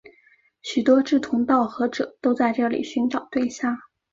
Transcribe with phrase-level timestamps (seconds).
[0.63, 3.77] 许多志同道合者都在这里寻找对象。